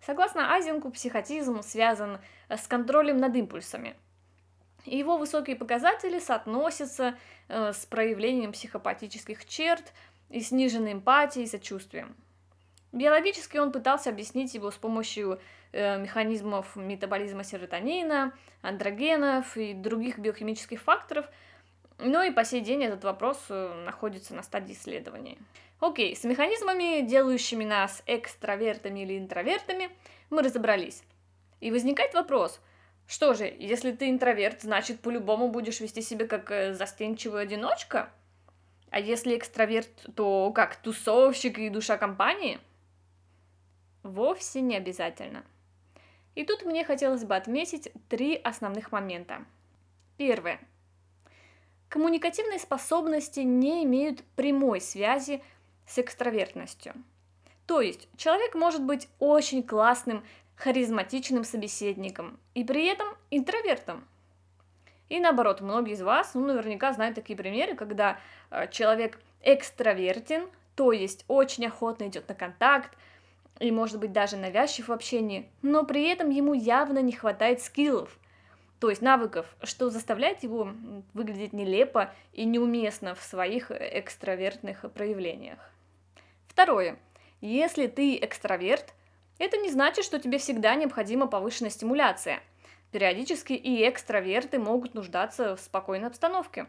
Согласно 0.00 0.52
Айзенку, 0.54 0.90
психотизм 0.90 1.62
связан 1.62 2.18
с 2.48 2.68
контролем 2.68 3.16
над 3.16 3.34
импульсами. 3.34 3.96
И 4.84 4.96
его 4.96 5.16
высокие 5.16 5.56
показатели 5.56 6.20
соотносятся 6.20 7.18
э, 7.48 7.72
с 7.72 7.86
проявлением 7.86 8.52
психопатических 8.52 9.44
черт– 9.46 9.92
и 10.30 10.40
сниженной 10.40 10.92
эмпатией 10.92 11.44
и 11.44 11.48
сочувствием. 11.48 12.16
Биологически 12.92 13.58
он 13.58 13.72
пытался 13.72 14.10
объяснить 14.10 14.54
его 14.54 14.70
с 14.70 14.76
помощью 14.76 15.40
э, 15.72 15.98
механизмов 15.98 16.76
метаболизма 16.76 17.44
серотонина, 17.44 18.32
андрогенов 18.62 19.56
и 19.56 19.74
других 19.74 20.18
биохимических 20.18 20.80
факторов, 20.80 21.26
но 21.98 22.22
и 22.22 22.30
по 22.30 22.44
сей 22.44 22.60
день 22.60 22.84
этот 22.84 23.04
вопрос 23.04 23.38
э, 23.50 23.82
находится 23.84 24.34
на 24.34 24.42
стадии 24.42 24.72
исследований. 24.72 25.38
Окей, 25.78 26.16
с 26.16 26.24
механизмами, 26.24 27.02
делающими 27.02 27.64
нас 27.64 28.02
экстравертами 28.06 29.00
или 29.00 29.18
интровертами, 29.18 29.90
мы 30.30 30.42
разобрались. 30.42 31.02
И 31.60 31.70
возникает 31.70 32.14
вопрос, 32.14 32.60
что 33.06 33.34
же, 33.34 33.44
если 33.58 33.92
ты 33.92 34.08
интроверт, 34.08 34.62
значит, 34.62 35.00
по-любому 35.00 35.48
будешь 35.48 35.80
вести 35.80 36.00
себя 36.00 36.26
как 36.26 36.50
э, 36.50 36.72
застенчивая 36.72 37.42
одиночка– 37.42 38.10
а 38.90 39.00
если 39.00 39.36
экстраверт, 39.36 39.90
то 40.14 40.52
как, 40.52 40.76
тусовщик 40.76 41.58
и 41.58 41.68
душа 41.68 41.96
компании? 41.96 42.58
вовсе 44.06 44.60
не 44.60 44.76
обязательно. 44.76 45.44
И 46.34 46.44
тут 46.44 46.64
мне 46.64 46.84
хотелось 46.84 47.24
бы 47.24 47.34
отметить 47.34 47.90
три 48.08 48.36
основных 48.36 48.92
момента. 48.92 49.44
Первое. 50.16 50.60
Коммуникативные 51.88 52.58
способности 52.58 53.40
не 53.40 53.84
имеют 53.84 54.22
прямой 54.34 54.80
связи 54.80 55.42
с 55.86 55.98
экстравертностью. 55.98 56.94
То 57.66 57.80
есть 57.80 58.08
человек 58.16 58.54
может 58.54 58.82
быть 58.82 59.08
очень 59.18 59.62
классным, 59.62 60.24
харизматичным 60.56 61.44
собеседником 61.44 62.38
и 62.54 62.64
при 62.64 62.86
этом 62.86 63.08
интровертом. 63.30 64.06
И 65.08 65.20
наоборот, 65.20 65.60
многие 65.60 65.94
из 65.94 66.02
вас, 66.02 66.34
ну, 66.34 66.44
наверняка 66.46 66.92
знают 66.92 67.14
такие 67.14 67.36
примеры, 67.36 67.74
когда 67.76 68.18
э, 68.50 68.68
человек 68.70 69.20
экстравертен, 69.42 70.48
то 70.74 70.92
есть 70.92 71.24
очень 71.28 71.66
охотно 71.66 72.04
идет 72.04 72.28
на 72.28 72.34
контакт, 72.34 72.90
и 73.60 73.70
может 73.70 73.98
быть 73.98 74.12
даже 74.12 74.36
навязчив 74.36 74.88
в 74.88 74.92
общении, 74.92 75.48
но 75.62 75.84
при 75.84 76.08
этом 76.08 76.30
ему 76.30 76.52
явно 76.52 76.98
не 76.98 77.12
хватает 77.12 77.62
скиллов, 77.62 78.18
то 78.80 78.90
есть 78.90 79.00
навыков, 79.00 79.46
что 79.62 79.88
заставляет 79.88 80.42
его 80.42 80.72
выглядеть 81.14 81.52
нелепо 81.52 82.12
и 82.32 82.44
неуместно 82.44 83.14
в 83.14 83.22
своих 83.22 83.70
экстравертных 83.70 84.84
проявлениях. 84.92 85.58
Второе. 86.48 86.98
Если 87.40 87.86
ты 87.86 88.16
экстраверт, 88.16 88.92
это 89.38 89.56
не 89.58 89.70
значит, 89.70 90.04
что 90.04 90.18
тебе 90.18 90.38
всегда 90.38 90.74
необходима 90.74 91.26
повышенная 91.26 91.70
стимуляция. 91.70 92.40
Периодически 92.96 93.52
и 93.52 93.86
экстраверты 93.86 94.58
могут 94.58 94.94
нуждаться 94.94 95.54
в 95.54 95.60
спокойной 95.60 96.08
обстановке. 96.08 96.66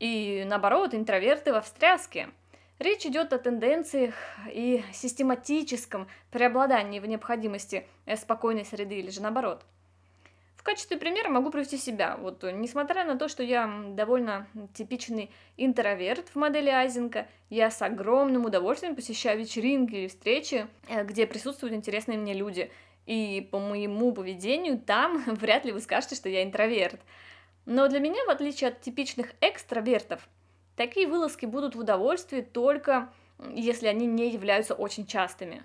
И 0.00 0.42
наоборот, 0.44 0.94
интроверты 0.94 1.52
во 1.52 1.60
встряске– 1.60 2.30
Речь 2.80 3.06
идет 3.06 3.32
о 3.32 3.38
тенденциях 3.38 4.14
и 4.52 4.82
систематическом 4.92 6.08
преобладании 6.32 6.98
в 6.98 7.06
необходимости 7.06 7.86
э, 8.04 8.16
спокойной 8.16 8.64
среды 8.64 8.98
или 8.98 9.10
же 9.10 9.22
наоборот. 9.22 9.64
В 10.56 10.64
качестве 10.64 10.96
примера 10.96 11.28
могу 11.28 11.50
привести 11.50 11.76
себя. 11.76 12.16
Вот, 12.16 12.42
несмотря 12.42 13.04
на 13.04 13.16
то, 13.16 13.28
что 13.28 13.44
я 13.44 13.72
довольно 13.90 14.48
типичный 14.72 15.30
интроверт 15.56 16.30
в 16.30 16.36
модели 16.36 16.68
Айзенка, 16.68 17.28
я 17.48 17.70
с 17.70 17.80
огромным 17.80 18.44
удовольствием 18.44 18.96
посещаю 18.96 19.38
вечеринки 19.38 19.94
или 19.94 20.08
встречи, 20.08 20.66
э, 20.88 21.04
где 21.04 21.28
присутствуют 21.28 21.74
интересные 21.74 22.18
мне 22.18 22.34
люди. 22.34 22.72
И 23.06 23.46
по 23.50 23.58
моему 23.58 24.12
поведению 24.12 24.78
там 24.78 25.22
вряд 25.26 25.64
ли 25.64 25.72
вы 25.72 25.80
скажете, 25.80 26.14
что 26.14 26.28
я 26.28 26.42
интроверт. 26.42 27.00
Но 27.66 27.88
для 27.88 28.00
меня, 28.00 28.24
в 28.26 28.30
отличие 28.30 28.68
от 28.68 28.80
типичных 28.80 29.32
экстравертов, 29.40 30.28
Такие 30.76 31.06
вылазки 31.06 31.46
будут 31.46 31.76
в 31.76 31.80
удовольствии 31.80 32.40
только 32.40 33.12
если 33.54 33.88
они 33.88 34.06
не 34.06 34.30
являются 34.30 34.74
очень 34.74 35.06
частыми. 35.06 35.62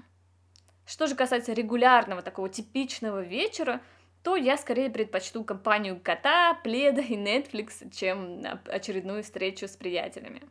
Что 0.86 1.08
же 1.08 1.15
касается 1.15 1.53
регулярного 1.53 2.22
такого 2.22 2.50
типичного 2.50 3.22
вечера, 3.22 3.81
то 4.24 4.36
я 4.36 4.58
скорее 4.58 4.89
предпочту 4.89 5.43
компанию 5.43 6.00
кота, 6.03 6.55
пледа 6.63 7.01
и 7.01 7.15
Netflix, 7.15 7.89
чем 7.91 8.43
очередную 8.65 9.24
встречу 9.24 9.67
с 9.67 9.75
приятелями. 9.75 10.41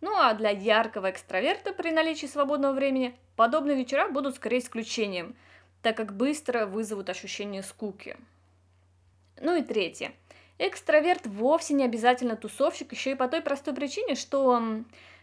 Ну 0.00 0.14
а 0.14 0.34
для 0.34 0.50
яркого 0.50 1.10
экстраверта 1.10 1.72
при 1.72 1.90
наличии 1.90 2.26
свободного 2.26 2.74
времени 2.74 3.16
подобные 3.34 3.76
вечера 3.76 4.08
будут 4.10 4.36
скорее 4.36 4.58
исключением, 4.58 5.36
так 5.88 5.96
как 5.96 6.16
быстро 6.16 6.66
вызовут 6.66 7.10
ощущение 7.10 7.62
скуки. 7.62 8.16
Ну 9.40 9.56
и 9.56 9.62
третье– 9.62 10.12
Экстраверт 10.58 11.24
вовсе 11.26 11.74
не 11.74 11.84
обязательно 11.84 12.34
тусовщик, 12.34 12.92
еще 12.92 13.12
и 13.12 13.14
по 13.14 13.28
той 13.28 13.40
простой 13.42 13.74
причине, 13.74 14.16
что 14.16 14.60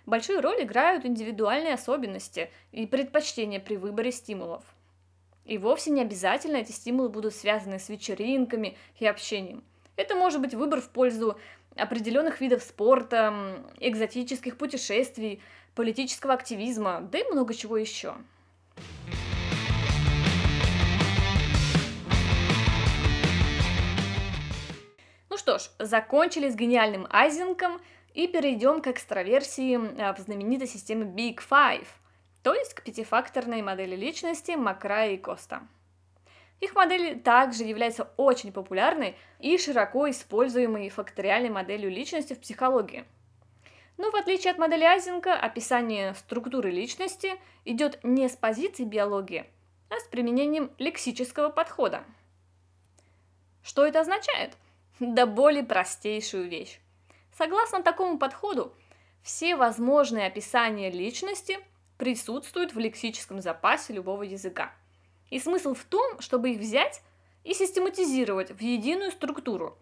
большую 0.05 0.41
роль 0.41 0.63
играют 0.63 1.05
индивидуальные 1.05 1.73
особенности 1.73 2.49
и 2.71 2.87
предпочтения 2.87 3.59
при 3.59 3.75
выборе 3.75 4.13
стимулов. 4.13 4.63
И 5.43 5.57
вовсе 5.57 5.91
не 5.91 6.01
обязательно 6.01 6.55
эти 6.55 6.71
стимулы 6.71 7.09
будут 7.09 7.35
связаны 7.35 7.79
с 7.79 7.89
вечеринками 7.89 8.77
и 8.97 9.05
общением. 9.05 9.63
Это 9.97 10.15
может 10.15 10.39
быть 10.39 10.53
выбор 10.53 10.79
в 10.79 10.89
пользу 10.89 11.37
определенных 11.75 12.39
видов 12.39 12.63
спорта, 12.63 13.61
экзотических 13.81 14.57
путешествий, 14.57 15.41
политического 15.75 16.33
активизма, 16.33 17.01
да 17.11 17.19
и 17.19 17.23
много 17.25 17.53
чего 17.53 17.75
еще. 17.75 18.15
Что 25.37 25.59
ж, 25.59 25.69
закончили 25.79 26.49
с 26.49 26.55
гениальным 26.55 27.07
Айзенком 27.09 27.81
и 28.13 28.27
перейдем 28.27 28.81
к 28.81 28.87
экстраверсии 28.87 29.75
э, 29.75 30.13
в 30.13 30.19
знаменитой 30.19 30.67
системе 30.67 31.05
Big 31.05 31.39
Five, 31.47 31.87
то 32.43 32.53
есть 32.53 32.73
к 32.73 32.83
пятифакторной 32.83 33.61
модели 33.61 33.95
личности 33.95 34.51
Макрая 34.51 35.11
и 35.11 35.17
Коста. 35.17 35.61
Их 36.61 36.73
модель 36.73 37.19
также 37.19 37.63
является 37.63 38.09
очень 38.17 38.51
популярной 38.51 39.15
и 39.39 39.57
широко 39.57 40.09
используемой 40.09 40.89
факториальной 40.89 41.49
моделью 41.49 41.91
личности 41.91 42.33
в 42.33 42.39
психологии. 42.39 43.05
Но 43.97 44.11
в 44.11 44.15
отличие 44.15 44.51
от 44.51 44.57
модели 44.57 44.83
Айзенка, 44.83 45.33
описание 45.33 46.13
структуры 46.15 46.71
личности 46.71 47.33
идет 47.65 47.99
не 48.03 48.27
с 48.27 48.35
позиции 48.35 48.83
биологии, 48.83 49.45
а 49.89 49.99
с 49.99 50.03
применением 50.05 50.71
лексического 50.77 51.49
подхода. 51.49 52.03
Что 53.63 53.85
это 53.85 54.01
означает? 54.01 54.57
Да 54.99 55.25
более 55.25 55.63
простейшую 55.63 56.47
вещь. 56.47 56.79
Согласно 57.37 57.83
такому 57.83 58.17
подходу, 58.17 58.73
все 59.23 59.55
возможные 59.55 60.27
описания 60.27 60.89
личности 60.89 61.59
присутствуют 61.97 62.73
в 62.73 62.79
лексическом 62.79 63.41
запасе 63.41 63.93
любого 63.93 64.23
языка. 64.23 64.71
И 65.29 65.39
смысл 65.39 65.73
в 65.73 65.83
том, 65.83 66.19
чтобы 66.21 66.51
их 66.51 66.59
взять 66.59 67.01
и 67.43 67.53
систематизировать 67.53 68.51
в 68.51 68.61
единую 68.61 69.11
структуру, 69.11 69.77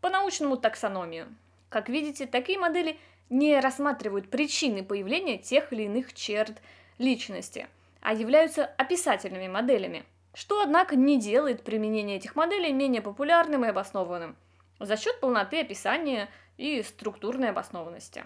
по 0.00 0.10
научному 0.10 0.56
таксономию. 0.56 1.28
Как 1.68 1.88
видите, 1.88 2.26
такие 2.26 2.58
модели 2.58 2.98
не 3.30 3.60
рассматривают 3.60 4.30
причины 4.30 4.82
появления 4.82 5.38
тех 5.38 5.72
или 5.72 5.84
иных 5.84 6.14
черт 6.14 6.60
личности, 6.98 7.68
а 8.00 8.14
являются 8.14 8.64
описательными 8.64 9.48
моделями, 9.48 10.04
что, 10.34 10.62
однако, 10.62 10.96
не 10.96 11.18
делает 11.18 11.62
применение 11.62 12.16
этих 12.16 12.36
моделей 12.36 12.72
менее 12.72 13.02
популярным 13.02 13.64
и 13.64 13.68
обоснованным– 13.68 14.36
за 14.80 14.96
счет 14.96 15.20
полноты 15.20 15.60
описания 15.60 16.28
и 16.56 16.82
структурной 16.82 17.50
обоснованности. 17.50 18.24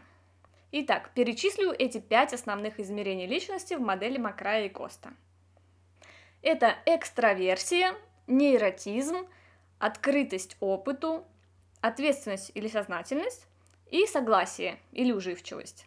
Итак, 0.73 1.11
перечислю 1.15 1.73
эти 1.73 1.99
пять 1.99 2.33
основных 2.33 2.81
измерений 2.81 3.27
личности 3.27 3.75
в 3.75 3.81
модели 3.81 4.17
Макрая 4.19 4.67
и 4.67 4.69
Коста. 4.69 5.13
Это 6.41 6.75
экстраверсия, 6.87 7.95
нейротизм, 8.27 9.27
открытость 9.79 10.57
опыту, 10.61 11.27
ответственность 11.81 12.53
или 12.55 12.69
сознательность 12.69 13.47
и 13.91 14.07
согласие 14.07 14.79
или 14.93 15.13
уживчивость. 15.13 15.87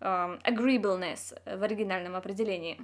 Um, 0.00 0.40
agreeableness 0.44 1.36
в 1.44 1.62
оригинальном 1.62 2.16
определении. 2.16 2.80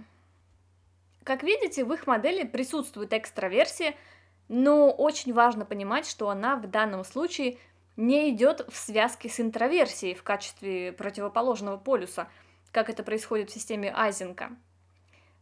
Как 1.24 1.42
видите, 1.42 1.84
в 1.84 1.92
их 1.92 2.06
модели 2.06 2.44
присутствует 2.46 3.12
экстраверсия– 3.12 3.94
но 4.48 4.90
очень 4.90 5.32
важно 5.32 5.64
понимать, 5.64 6.08
что 6.08 6.28
она 6.28 6.56
в 6.56 6.66
данном 6.68 7.04
случае 7.04 7.58
не 7.96 8.30
идет 8.30 8.66
в 8.68 8.76
связке 8.76 9.28
с 9.28 9.40
интроверсией 9.40 10.14
в 10.14 10.22
качестве 10.22 10.92
противоположного 10.92 11.76
полюса, 11.78 12.28
как 12.70 12.90
это 12.90 13.02
происходит 13.02 13.50
в 13.50 13.54
системе 13.54 13.92
Айзенка. 13.94 14.50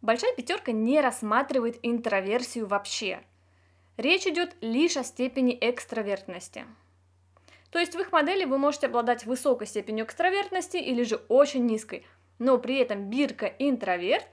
Большая 0.02 0.34
пятерка 0.34 0.72
не 0.72 1.00
рассматривает 1.00 1.78
интроверсию 1.82 2.66
вообще. 2.66 3.22
Речь 3.96 4.26
идет 4.26 4.56
лишь 4.60 4.96
о 4.96 5.04
степени 5.04 5.56
экстравертности. 5.60 6.66
То 7.70 7.78
есть 7.78 7.94
в 7.96 8.00
их 8.00 8.12
модели 8.12 8.44
вы 8.44 8.58
можете 8.58 8.86
обладать 8.86 9.24
высокой 9.26 9.66
степенью 9.66 10.04
экстравертности 10.04 10.76
или 10.76 11.02
же 11.02 11.16
очень 11.28 11.66
низкой, 11.66 12.06
но 12.38 12.58
при 12.58 12.76
этом 12.76 13.10
бирка 13.10 13.46
интроверт 13.46 14.26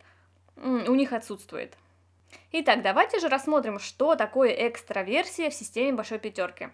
у 0.58 0.94
них 0.94 1.14
отсутствует. 1.14 1.76
Итак, 2.54 2.82
давайте 2.82 3.20
же 3.20 3.30
рассмотрим, 3.30 3.80
что 3.80 4.16
такое 4.16 4.52
экстраверсия 4.68 5.50
в 5.50 5.54
системе 5.54 5.94
большой 5.94 6.20
пятерки. 6.20 6.70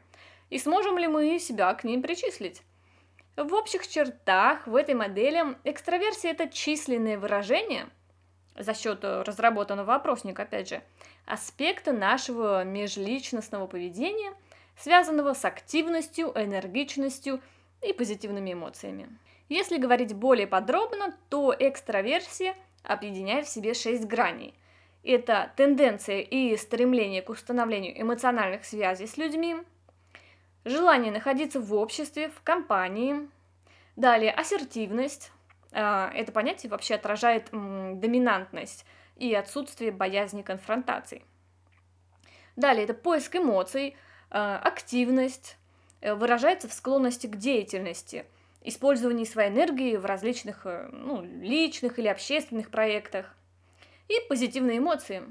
И 0.50 0.58
сможем 0.58 0.98
ли 0.98 1.08
мы 1.08 1.40
себя 1.40 1.72
к 1.76 1.84
ним 1.84 2.02
причислить? 2.02 2.64
В 3.36 3.54
общих 3.54 3.88
чертах 3.88 4.66
в 4.66 4.76
этой 4.76 4.96
модели 4.96 5.56
экстраверсия– 5.64 6.32
это 6.32 6.50
численное 6.50 7.20
выражение, 7.20 7.88
за 8.56 8.74
счет 8.74 9.04
разработанного 9.04 9.94
опросника, 9.94 10.44
опять 10.44 10.70
же, 10.70 10.82
аспекта 11.28 11.92
нашего 11.92 12.64
межличностного 12.64 13.68
поведения, 13.68 14.34
связанного 14.80 15.36
с 15.36 15.46
активностью, 15.46 16.32
энергичностью 16.34 17.40
и 17.84 17.94
позитивными 17.94 18.54
эмоциями. 18.54 19.10
Если 19.50 19.78
говорить 19.78 20.16
более 20.16 20.48
подробно, 20.48 21.16
то 21.30 21.56
экстраверсия 21.58 22.56
объединяет 22.82 23.46
в 23.46 23.52
себе 23.52 23.76
шесть 23.76 24.06
граней– 24.06 24.56
это 25.08 25.52
тенденция 25.56 26.22
и 26.22 26.56
стремление 26.58 27.22
к 27.22 27.30
установлению 27.30 28.00
эмоциональных 28.00 28.66
связей 28.66 29.08
с 29.08 29.18
людьми, 29.18 29.58
желание 30.66 31.12
находиться 31.12 31.60
в 31.60 31.74
обществе, 31.74 32.30
в 32.30 32.42
компании, 32.44 33.30
далее 33.96 34.32
ассертивность, 34.32 35.32
а, 35.72 36.12
это 36.14 36.32
понятие 36.32 36.70
вообще 36.70 36.96
отражает 36.96 37.50
доминантность 37.52 38.86
и 39.16 39.34
отсутствие 39.34 39.92
боязни 39.92 40.42
конфронтаций. 40.42 41.24
Далее 42.56 42.86
это 42.86 42.94
поиск 42.94 43.36
эмоций, 43.36 43.96
э, 44.32 44.56
активность, 44.64 45.58
э, 46.02 46.14
выражается 46.16 46.68
в 46.68 46.74
склонности 46.74 47.28
к 47.28 47.36
деятельности, 47.36 48.26
использовании 48.64 49.26
своей 49.26 49.52
энергии 49.52 49.96
в 49.96 50.06
различных 50.06 50.66
э, 50.66 50.90
ну, 50.92 51.22
личных 51.22 52.00
или 52.00 52.08
общественных 52.08 52.72
проектах. 52.72 53.37
И 54.08 54.16
позитивные 54.30 54.78
эмоции 54.78 55.24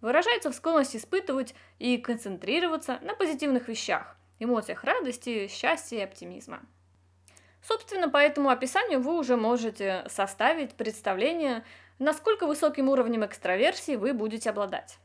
выражается 0.00 0.50
в 0.50 0.54
склонности 0.54 0.96
испытывать 0.96 1.54
и 1.78 1.98
концентрироваться 1.98 2.98
на 3.02 3.14
позитивных 3.14 3.68
вещах, 3.68 4.16
эмоциях 4.38 4.84
радости, 4.84 5.48
счастья 5.48 5.98
и 5.98 6.02
оптимизма. 6.02 6.60
Собственно, 7.62 8.08
по 8.08 8.18
этому 8.18 8.50
описанию 8.50 9.00
вы 9.00 9.18
уже 9.18 9.36
можете 9.36 10.04
составить 10.08 10.74
представление, 10.74 11.64
насколько 11.98 12.46
высоким 12.46 12.88
уровнем 12.88 13.24
экстраверсии 13.24 13.96
вы 13.96 14.12
будете 14.12 14.50
обладать. 14.50 14.98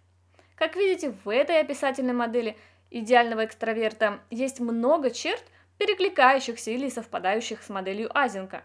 Как 0.55 0.75
видите, 0.75 1.15
в 1.23 1.29
этой 1.29 1.59
описательной 1.59 2.13
модели 2.13 2.55
идеального 2.91 3.45
экстраверта 3.45 4.19
есть 4.29 4.59
много 4.59 5.09
черт, 5.09 5.43
перекликающихся 5.79 6.69
или 6.69 6.89
совпадающих 6.89 7.63
с 7.63 7.69
моделью 7.69 8.15
Азенка, 8.15 8.63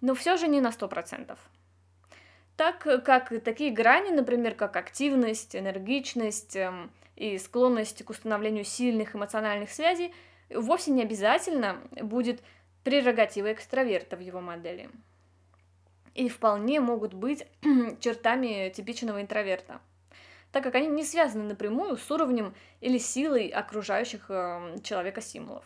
но 0.00 0.16
все 0.16 0.36
же 0.36 0.48
не 0.48 0.60
на 0.60 0.70
100%. 0.70 1.38
Так 2.58 2.80
как 3.04 3.32
такие 3.44 3.70
грани, 3.70 4.10
например, 4.10 4.56
как 4.56 4.74
активность, 4.74 5.54
энергичность 5.54 6.56
эм, 6.56 6.90
и 7.14 7.38
склонность 7.38 8.04
к 8.04 8.10
установлению 8.10 8.64
сильных 8.64 9.14
эмоциональных 9.14 9.70
связей, 9.70 10.12
вовсе 10.50 10.90
не 10.90 11.02
обязательно 11.02 11.80
будет 11.92 12.42
прерогативой 12.82 13.52
экстраверта 13.52 14.16
в 14.16 14.20
его 14.20 14.40
модели. 14.40 14.90
И 16.14 16.28
вполне 16.28 16.80
могут 16.80 17.14
быть 17.14 17.46
чертами 18.00 18.70
типичного 18.70 19.22
интроверта 19.22 19.80
так 20.50 20.64
как 20.64 20.74
они 20.76 20.88
не 20.88 21.04
связаны 21.04 21.44
напрямую 21.44 21.98
с 21.98 22.10
уровнем 22.10 22.54
или 22.80 22.96
силой 22.96 23.48
окружающих 23.48 24.30
э, 24.30 24.78
человека 24.82 25.20
стимулов. 25.20 25.62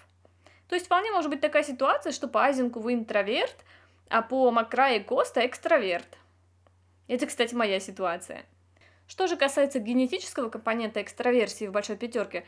То 0.69 0.75
есть 0.75 0.87
вполне 0.87 1.13
может 1.13 1.31
быть 1.31 1.41
такая 1.41 1.63
ситуация, 1.63 2.13
что 2.13 2.27
по 2.27 2.43
Айзенку 2.43 2.81
вы 2.81 2.95
интроверт, 2.95 3.57
а 4.11 4.23
по 4.23 4.51
Макра 4.51 4.91
и 4.91 5.01
Коста 5.01 5.47
экстраверт. 5.47 6.19
Это, 7.09 7.27
кстати, 7.27 7.55
моя 7.55 7.81
ситуация. 7.81 8.45
Что 9.07 9.27
же 9.27 9.37
касается 9.37 9.79
генетического 9.79 10.49
компонента 10.49 11.03
экстраверсии 11.03 11.67
в 11.67 11.73
большой 11.73 11.97
пятерке, 11.97 12.47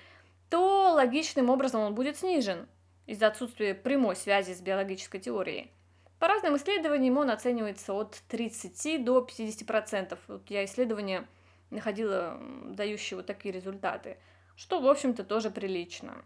то 0.48 0.92
логичным 0.92 1.50
образом 1.50 1.82
он 1.82 1.94
будет 1.94 2.16
снижен 2.16 2.66
из-за 3.06 3.26
отсутствия 3.26 3.74
прямой 3.74 4.16
связи 4.16 4.52
с 4.54 4.60
биологической 4.60 5.18
теорией. 5.18 5.70
По 6.18 6.28
разным 6.28 6.56
исследованиям 6.56 7.18
он 7.18 7.30
оценивается 7.30 7.92
от 7.92 8.22
30 8.28 9.04
до 9.04 9.18
50%. 9.18 10.18
Вот 10.28 10.48
я 10.48 10.64
исследования 10.64 11.26
находила 11.70 12.40
дающие 12.66 13.16
вот 13.16 13.26
такие 13.26 13.52
результаты, 13.52 14.16
что, 14.56 14.80
в 14.80 14.86
общем-то, 14.86 15.24
тоже 15.24 15.50
прилично. 15.50 16.24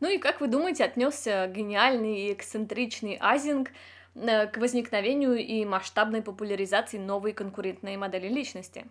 Ну 0.00 0.08
и 0.08 0.18
как 0.18 0.40
вы 0.40 0.48
думаете, 0.48 0.84
отнесся 0.84 1.46
гениальный 1.46 2.26
и 2.26 2.32
эксцентричный 2.32 3.16
Азинг 3.20 3.70
э, 4.14 4.46
к 4.46 4.58
возникновению 4.58 5.36
и 5.36 5.64
масштабной 5.64 6.22
популяризации 6.22 6.98
новой 6.98 7.32
конкурентной 7.32 7.96
модели 7.96 8.28
личности? 8.28 8.86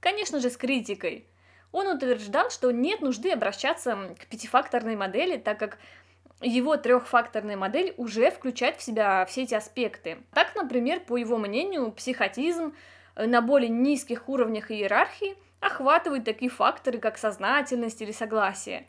Конечно 0.00 0.40
же, 0.40 0.50
с 0.50 0.56
критикой. 0.56 1.26
Он 1.72 1.88
утверждал, 1.88 2.50
что 2.50 2.70
нет 2.70 3.00
нужды 3.00 3.32
обращаться 3.32 4.14
к 4.18 4.26
пятифакторной 4.26 4.96
модели, 4.96 5.36
так 5.36 5.58
как 5.58 5.78
его 6.40 6.76
трехфакторная 6.76 7.56
модель 7.56 7.94
уже 7.96 8.30
включает 8.30 8.76
в 8.76 8.82
себя 8.82 9.24
все 9.26 9.44
эти 9.44 9.54
аспекты. 9.54 10.18
Так, 10.32 10.54
например, 10.54 11.00
по 11.00 11.16
его 11.16 11.38
мнению, 11.38 11.92
психотизм 11.92 12.74
э, 13.14 13.26
на 13.26 13.40
более 13.40 13.70
низких 13.70 14.28
уровнях 14.28 14.70
иерархии 14.70 15.34
охватывает 15.60 16.24
такие 16.24 16.50
факторы, 16.50 16.98
как 16.98 17.16
сознательность 17.16 18.02
или 18.02 18.12
согласие. 18.12 18.86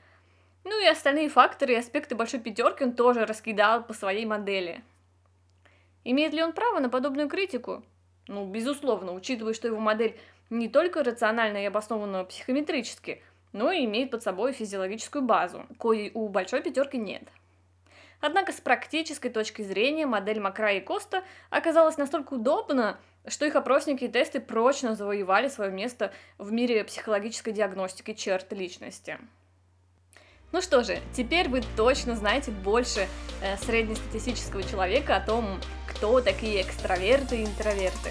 Ну 0.70 0.82
и 0.82 0.86
остальные 0.86 1.30
факторы 1.30 1.72
и 1.72 1.78
аспекты 1.78 2.14
большой 2.14 2.42
пятерки 2.42 2.84
он 2.84 2.92
тоже 2.92 3.26
раскидал 3.26 3.86
по 3.86 3.94
своей 3.94 4.26
модели. 4.26 4.84
Имеет 6.04 6.34
ли 6.34 6.44
он 6.44 6.52
право 6.52 6.80
на 6.80 6.90
подобную 6.90 7.30
критику? 7.30 7.86
Ну, 8.28 8.46
безусловно, 8.46 9.14
учитывая, 9.14 9.54
что 9.54 9.70
его 9.70 9.80
модель 9.80 10.20
не 10.50 10.68
только 10.68 11.06
рациональна 11.06 11.64
и 11.64 11.68
обоснована 11.68 12.26
психометрически, 12.26 13.24
но 13.54 13.72
и 13.72 13.86
имеет 13.86 14.12
под 14.12 14.24
собой 14.24 14.52
физиологическую 14.52 15.22
базу, 15.22 15.66
коей 15.80 16.12
у 16.14 16.28
большой 16.28 16.62
пятерки 16.62 16.98
нет. 16.98 17.24
Однако 18.20 18.52
с 18.52 18.60
практической 18.60 19.30
точки 19.30 19.62
зрения 19.62 20.06
модель 20.06 20.42
Макра 20.42 20.74
и 20.74 20.82
Коста 20.82 21.24
оказалась 21.50 21.96
настолько 21.96 22.34
удобна, 22.34 23.00
что 23.26 23.46
их 23.46 23.56
опросники 23.56 24.04
и 24.04 24.10
тесты 24.10 24.42
прочно 24.42 24.98
завоевали 24.98 25.48
свое 25.48 25.72
место 25.72 26.12
в 26.38 26.52
мире 26.52 26.84
психологической 26.84 27.54
диагностики 27.54 28.14
черт 28.14 28.52
личности. 28.52 29.18
Ну 30.58 30.64
что 30.64 30.84
же, 30.84 31.00
теперь 31.16 31.50
вы 31.50 31.62
точно 31.76 32.16
знаете 32.16 32.50
больше 32.50 33.08
э, 33.44 33.58
среднестатистического 33.58 34.64
человека 34.64 35.16
о 35.16 35.20
том, 35.20 35.62
кто 35.86 36.20
такие 36.20 36.64
экстраверты 36.64 37.44
и 37.44 37.46
интроверты. 37.46 38.10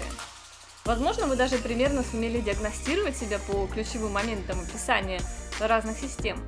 Возможно, 0.85 1.27
вы 1.27 1.35
даже 1.35 1.57
примерно 1.57 2.05
сумели 2.09 2.39
диагностировать 2.39 3.17
себя 3.17 3.39
по 3.39 3.67
ключевым 3.67 4.13
моментам 4.13 4.61
описания 4.61 5.19
разных 5.59 5.97
систем. 5.97 6.41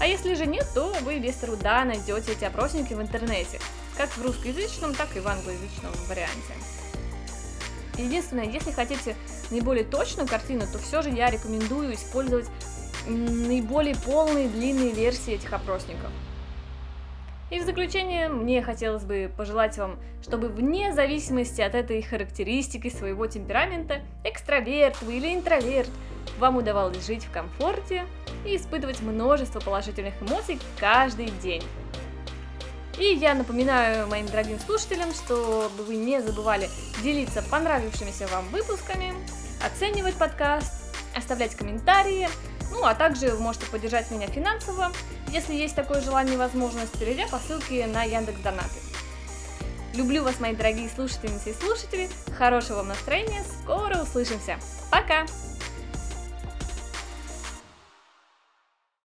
А 0.00 0.08
если 0.08 0.34
же 0.34 0.44
нет, 0.44 0.66
то 0.74 0.92
вы 1.02 1.20
без 1.20 1.36
труда 1.36 1.84
найдете 1.84 2.32
эти 2.32 2.42
опросники 2.42 2.92
в 2.92 3.00
интернете, 3.00 3.60
как 3.96 4.08
в 4.10 4.22
русскоязычном, 4.24 4.92
так 4.92 5.16
и 5.16 5.20
в 5.20 5.28
англоязычном 5.28 5.92
варианте. 6.08 6.52
Единственное, 7.96 8.46
если 8.46 8.72
хотите 8.72 9.14
наиболее 9.52 9.84
точную 9.84 10.28
картину, 10.28 10.64
то 10.72 10.80
все 10.80 11.00
же 11.00 11.10
я 11.10 11.30
рекомендую 11.30 11.94
использовать 11.94 12.48
наиболее 13.06 13.96
полные 13.96 14.48
длинные 14.48 14.92
версии 14.92 15.34
этих 15.34 15.52
опросников. 15.52 16.10
И 17.50 17.60
в 17.60 17.64
заключение 17.64 18.30
мне 18.30 18.62
хотелось 18.62 19.04
бы 19.04 19.30
пожелать 19.36 19.76
вам, 19.76 19.98
чтобы 20.22 20.48
вне 20.48 20.94
зависимости 20.94 21.60
от 21.60 21.74
этой 21.74 22.00
характеристики 22.00 22.88
своего 22.88 23.26
темперамента, 23.26 24.00
экстраверт 24.24 25.02
вы 25.02 25.18
или 25.18 25.34
интроверт, 25.34 25.90
вам 26.38 26.56
удавалось 26.56 27.06
жить 27.06 27.24
в 27.24 27.30
комфорте 27.30 28.06
и 28.46 28.56
испытывать 28.56 29.02
множество 29.02 29.60
положительных 29.60 30.14
эмоций 30.22 30.58
каждый 30.78 31.26
день. 31.42 31.62
И 32.98 33.04
я 33.04 33.34
напоминаю 33.34 34.06
моим 34.06 34.26
дорогим 34.26 34.58
слушателям, 34.58 35.12
чтобы 35.12 35.84
вы 35.84 35.96
не 35.96 36.22
забывали 36.22 36.68
делиться 37.02 37.42
понравившимися 37.50 38.28
вам 38.28 38.46
выпусками, 38.48 39.12
оценивать 39.64 40.14
подкаст, 40.14 40.72
оставлять 41.14 41.54
комментарии, 41.54 42.28
ну 42.72 42.84
а 42.84 42.94
также 42.94 43.28
вы 43.30 43.38
можете 43.38 43.66
поддержать 43.66 44.10
меня 44.10 44.26
финансово, 44.26 44.90
если 45.28 45.54
есть 45.54 45.76
такое 45.76 46.00
желание 46.00 46.34
и 46.34 46.38
возможность, 46.38 46.98
перейдя 46.98 47.28
по 47.28 47.38
ссылке 47.38 47.86
на 47.86 48.02
Яндекс 48.02 48.40
Донаты. 48.40 48.80
Люблю 49.94 50.24
вас, 50.24 50.40
мои 50.40 50.54
дорогие 50.54 50.88
слушательницы 50.88 51.50
и 51.50 51.54
слушатели, 51.54 52.08
хорошего 52.36 52.78
вам 52.78 52.88
настроения, 52.88 53.44
скоро 53.62 54.02
услышимся, 54.02 54.58
пока! 54.90 55.26